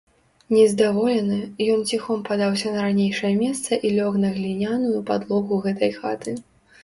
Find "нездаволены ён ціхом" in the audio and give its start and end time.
0.55-2.23